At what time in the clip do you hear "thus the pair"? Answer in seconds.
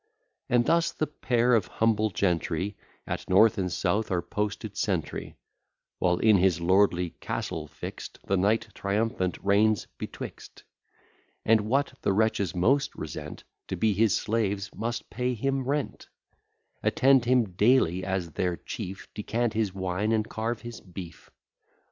0.65-1.53